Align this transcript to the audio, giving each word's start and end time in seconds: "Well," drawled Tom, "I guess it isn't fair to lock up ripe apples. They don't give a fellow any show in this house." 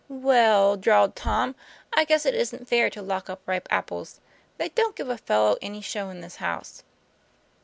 "Well," 0.09 0.77
drawled 0.77 1.15
Tom, 1.15 1.53
"I 1.93 2.05
guess 2.05 2.25
it 2.25 2.33
isn't 2.33 2.67
fair 2.67 2.89
to 2.89 3.03
lock 3.03 3.29
up 3.29 3.39
ripe 3.45 3.67
apples. 3.69 4.19
They 4.57 4.69
don't 4.69 4.95
give 4.95 5.09
a 5.09 5.15
fellow 5.19 5.57
any 5.61 5.81
show 5.81 6.09
in 6.09 6.21
this 6.21 6.37
house." 6.37 6.81